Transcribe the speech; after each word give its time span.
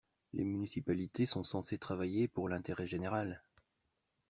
Les 0.33 0.43
municipalités 0.45 1.27
sont 1.27 1.43
censées 1.43 1.77
travailler 1.77 2.27
pour 2.27 2.49
l’intérêt 2.49 2.87
général. 2.87 3.43